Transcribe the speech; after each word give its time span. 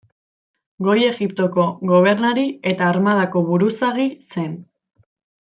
Goi 0.85 0.95
Egiptoko 1.09 1.65
gobernari 1.91 2.47
eta 2.73 2.89
armadako 2.95 3.45
buruzagi 3.51 4.09
zen. 4.33 4.59